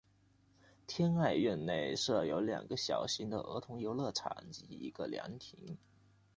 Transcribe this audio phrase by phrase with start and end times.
[0.87, 5.77] 天爱苑内设有两个小型的儿童游乐场及一个凉亭。